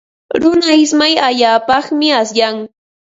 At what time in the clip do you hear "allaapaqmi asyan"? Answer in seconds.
1.27-2.57